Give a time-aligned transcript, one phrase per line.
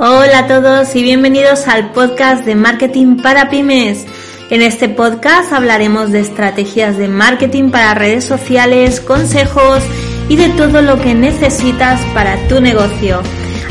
[0.00, 4.06] Hola a todos y bienvenidos al podcast de Marketing para Pymes.
[4.48, 9.82] En este podcast hablaremos de estrategias de marketing para redes sociales, consejos
[10.28, 13.20] y de todo lo que necesitas para tu negocio.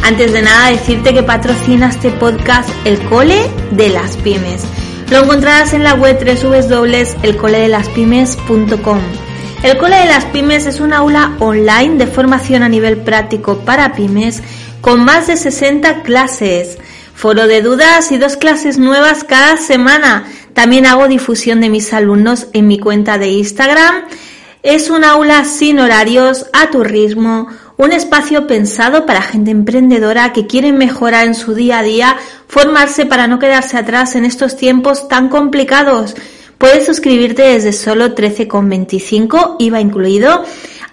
[0.04, 4.66] Antes de nada decirte que patrocina este podcast el Cole de las Pymes.
[5.10, 9.00] Lo encontrarás en la web www.elcoledelaspymes.com.
[9.64, 13.94] El Cole de las Pymes es una aula online de formación a nivel práctico para
[13.94, 14.44] pymes
[14.82, 16.78] con más de 60 clases,
[17.14, 20.28] foro de dudas y dos clases nuevas cada semana.
[20.54, 24.06] También hago difusión de mis alumnos en mi cuenta de Instagram.
[24.64, 30.48] Es un aula sin horarios, a tu ritmo, un espacio pensado para gente emprendedora que
[30.48, 32.18] quiere mejorar en su día a día,
[32.48, 36.16] formarse para no quedarse atrás en estos tiempos tan complicados.
[36.58, 40.44] Puedes suscribirte desde solo 13,25 IVA incluido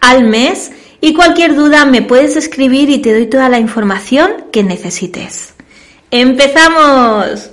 [0.00, 0.72] al mes
[1.04, 5.52] y cualquier duda me puedes escribir y te doy toda la información que necesites.
[6.10, 7.50] ¡Empezamos!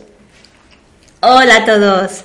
[1.20, 2.24] Hola a todos.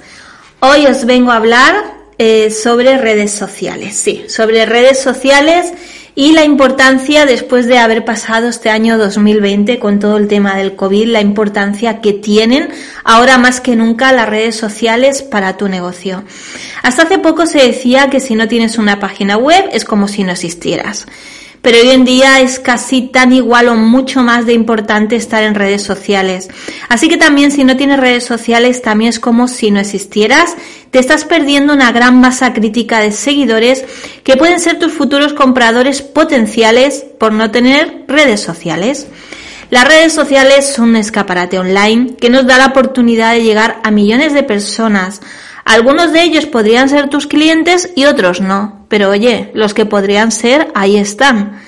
[0.61, 1.75] Hoy os vengo a hablar
[2.19, 3.97] eh, sobre redes sociales.
[3.97, 5.73] Sí, sobre redes sociales
[6.19, 10.75] y la importancia, después de haber pasado este año 2020 con todo el tema del
[10.75, 12.71] COVID, la importancia que tienen
[13.05, 16.25] ahora más que nunca las redes sociales para tu negocio.
[16.83, 20.25] Hasta hace poco se decía que si no tienes una página web es como si
[20.25, 21.07] no existieras
[21.67, 25.57] pero hoy en día es casi tan igual o mucho más de importante estar en
[25.57, 26.49] redes sociales.
[26.89, 30.57] Así que también si no tienes redes sociales también es como si no existieras,
[30.97, 33.85] te estás perdiendo una gran masa crítica de seguidores
[34.25, 39.07] que pueden ser tus futuros compradores potenciales por no tener redes sociales.
[39.69, 43.91] Las redes sociales son un escaparate online que nos da la oportunidad de llegar a
[43.91, 45.21] millones de personas,
[45.67, 50.33] algunos de ellos podrían ser tus clientes y otros no, pero oye, los que podrían
[50.33, 51.61] ser, ahí están.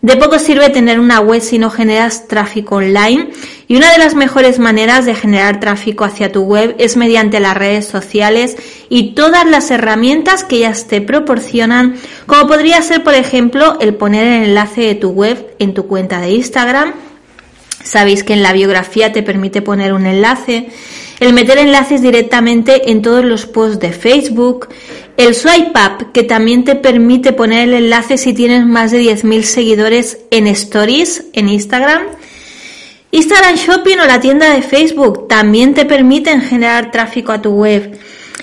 [0.00, 3.30] De poco sirve tener una web si no generas tráfico online
[3.66, 7.56] y una de las mejores maneras de generar tráfico hacia tu web es mediante las
[7.56, 8.56] redes sociales
[8.88, 14.24] y todas las herramientas que ellas te proporcionan, como podría ser por ejemplo el poner
[14.24, 16.92] el enlace de tu web en tu cuenta de Instagram.
[17.82, 20.68] Sabéis que en la biografía te permite poner un enlace
[21.20, 24.68] el meter enlaces directamente en todos los posts de Facebook,
[25.18, 29.42] el swipe up que también te permite poner el enlace si tienes más de 10.000
[29.42, 32.02] seguidores en stories en Instagram.
[33.10, 37.98] Instagram Shopping o la tienda de Facebook también te permiten generar tráfico a tu web.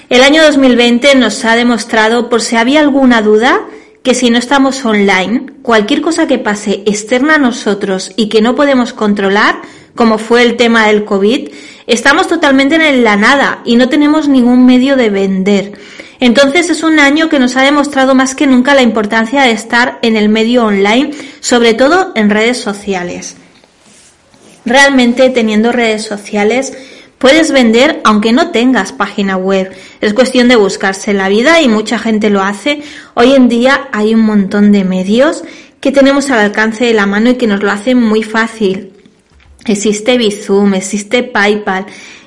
[0.10, 3.62] El año 2020 nos ha demostrado, por si había alguna duda,
[4.04, 8.54] que si no estamos online, cualquier cosa que pase externa a nosotros y que no
[8.54, 9.62] podemos controlar,
[9.96, 11.50] como fue el tema del COVID,
[11.88, 15.80] estamos totalmente en la nada y no tenemos ningún medio de vender.
[16.26, 20.00] Entonces es un año que nos ha demostrado más que nunca la importancia de estar
[20.02, 23.36] en el medio online, sobre todo en redes sociales.
[24.66, 26.74] Realmente teniendo redes sociales
[27.20, 29.72] puedes vender aunque no tengas página web.
[30.02, 32.82] Es cuestión de buscarse la vida y mucha gente lo hace.
[33.14, 35.44] Hoy en día hay un montón de medios
[35.80, 38.94] que tenemos al alcance de la mano y que nos lo hacen muy fácil.
[39.68, 41.86] Existe Bizum, existe PayPal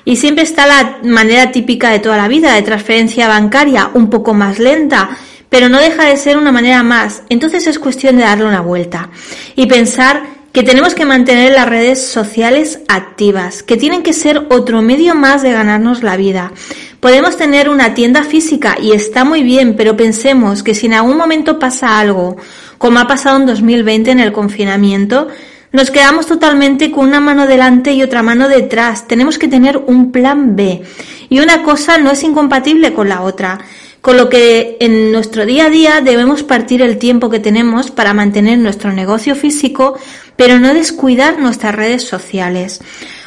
[0.09, 4.33] y siempre está la manera típica de toda la vida de transferencia bancaria, un poco
[4.33, 5.11] más lenta,
[5.49, 7.21] pero no deja de ser una manera más.
[7.29, 9.11] Entonces es cuestión de darle una vuelta
[9.55, 14.81] y pensar que tenemos que mantener las redes sociales activas, que tienen que ser otro
[14.81, 16.53] medio más de ganarnos la vida.
[16.99, 21.17] Podemos tener una tienda física y está muy bien, pero pensemos que si en algún
[21.17, 22.35] momento pasa algo,
[22.79, 25.27] como ha pasado en 2020 en el confinamiento,
[25.71, 29.07] nos quedamos totalmente con una mano delante y otra mano detrás.
[29.07, 30.81] Tenemos que tener un plan B.
[31.29, 33.59] Y una cosa no es incompatible con la otra.
[34.01, 38.13] Con lo que en nuestro día a día debemos partir el tiempo que tenemos para
[38.13, 39.99] mantener nuestro negocio físico,
[40.35, 42.79] pero no descuidar nuestras redes sociales.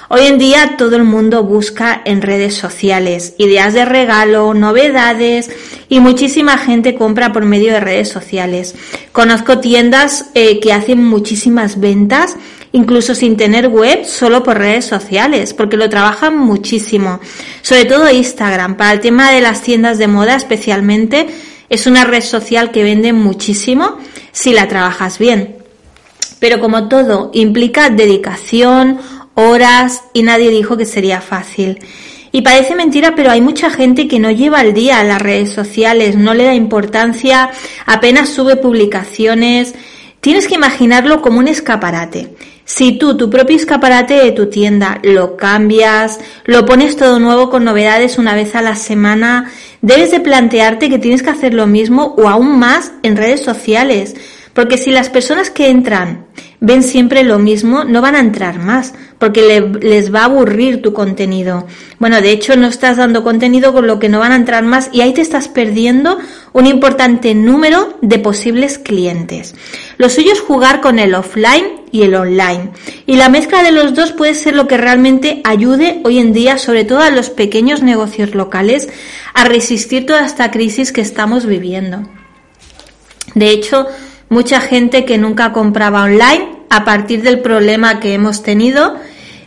[0.09, 5.51] Hoy en día todo el mundo busca en redes sociales ideas de regalo, novedades
[5.93, 8.75] y muchísima gente compra por medio de redes sociales.
[9.13, 12.37] Conozco tiendas eh, que hacen muchísimas ventas
[12.73, 17.21] incluso sin tener web, solo por redes sociales, porque lo trabajan muchísimo.
[17.61, 21.27] Sobre todo Instagram, para el tema de las tiendas de moda especialmente,
[21.69, 23.99] es una red social que vende muchísimo
[24.33, 25.59] si la trabajas bien.
[26.39, 28.99] Pero como todo, implica dedicación,
[29.35, 31.81] horas y nadie dijo que sería fácil.
[32.33, 35.51] Y parece mentira, pero hay mucha gente que no lleva al día a las redes
[35.53, 37.51] sociales, no le da importancia,
[37.85, 39.75] apenas sube publicaciones.
[40.21, 42.35] Tienes que imaginarlo como un escaparate.
[42.65, 47.65] Si tú, tu propio escaparate de tu tienda, lo cambias, lo pones todo nuevo con
[47.65, 49.51] novedades una vez a la semana,
[49.83, 54.15] debes de plantearte que tienes que hacer lo mismo o aún más en redes sociales.
[54.55, 56.27] Porque si las personas que entran
[56.63, 60.93] ven siempre lo mismo, no van a entrar más, porque les va a aburrir tu
[60.93, 61.67] contenido.
[61.99, 64.89] Bueno, de hecho no estás dando contenido con lo que no van a entrar más
[64.93, 66.19] y ahí te estás perdiendo
[66.53, 69.57] un importante número de posibles clientes.
[69.99, 72.71] Lo suyo es jugar con el offline y el online.
[73.07, 76.59] Y la mezcla de los dos puede ser lo que realmente ayude hoy en día,
[76.59, 78.89] sobre todo a los pequeños negocios locales,
[79.35, 82.09] a resistir toda esta crisis que estamos viviendo.
[83.35, 83.89] De hecho,
[84.33, 88.97] mucha gente que nunca compraba online, a partir del problema que hemos tenido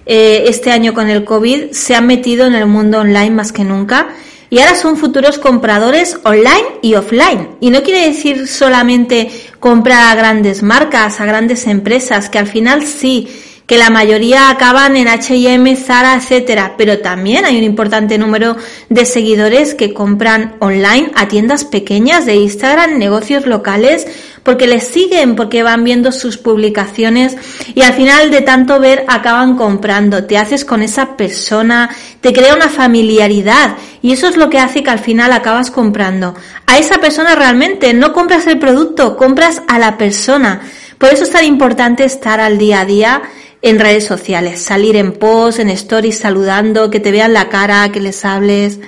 [0.05, 3.63] eh, este año con el COVID, se han metido en el mundo online más que
[3.63, 4.09] nunca
[4.51, 7.57] y ahora son futuros compradores online y offline.
[7.61, 12.85] Y no quiere decir solamente comprar a grandes marcas, a grandes empresas, que al final
[12.85, 13.27] sí
[13.65, 18.55] que la mayoría acaban en H&M, Zara, etcétera, pero también hay un importante número
[18.89, 24.05] de seguidores que compran online a tiendas pequeñas de Instagram, negocios locales,
[24.43, 27.35] porque les siguen, porque van viendo sus publicaciones
[27.73, 30.25] y al final de tanto ver acaban comprando.
[30.25, 31.89] Te haces con esa persona,
[32.21, 36.35] te crea una familiaridad y eso es lo que hace que al final acabas comprando.
[36.67, 40.61] A esa persona realmente no compras el producto, compras a la persona.
[40.99, 43.21] Por eso es tan importante estar al día a día
[43.65, 47.99] en redes sociales, salir en post, en stories saludando, que te vean la cara, que
[47.99, 48.79] les hables,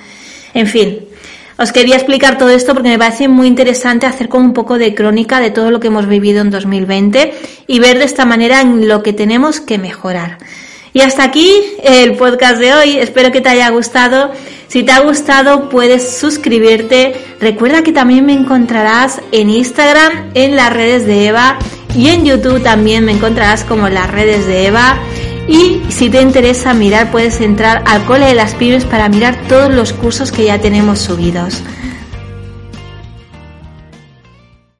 [0.54, 1.00] en fin.
[1.58, 4.94] Os quería explicar todo esto porque me parece muy interesante hacer como un poco de
[4.94, 7.34] crónica de todo lo que hemos vivido en 2020
[7.66, 10.38] y ver de esta manera en lo que tenemos que mejorar.
[10.92, 12.98] Y hasta aquí el podcast de hoy.
[12.98, 14.30] Espero que te haya gustado.
[14.68, 17.14] Si te ha gustado, puedes suscribirte.
[17.40, 21.58] Recuerda que también me encontrarás en Instagram, en las redes de Eva
[21.98, 25.00] y en YouTube también me encontrarás como las redes de Eva.
[25.48, 29.74] Y si te interesa mirar, puedes entrar al Cole de las Pymes para mirar todos
[29.74, 31.60] los cursos que ya tenemos subidos.